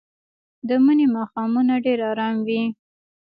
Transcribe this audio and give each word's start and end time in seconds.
د 0.67 0.69
مني 0.83 1.07
ماښامونه 1.15 1.73
ډېر 1.85 1.99
ارام 2.11 2.35
وي 2.47 2.63